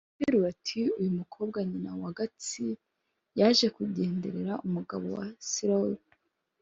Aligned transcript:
Araterura, 0.09 0.47
ati: 0.53 0.79
"Uyu 0.99 1.11
mukobwa 1.19 1.57
nyina 1.69 1.91
wa 2.01 2.11
Gatsi 2.17 2.65
yaje 3.39 3.67
kundegera 3.75 4.53
umugabo 4.67 5.05
we 5.19 5.27
Syoli 5.51 6.01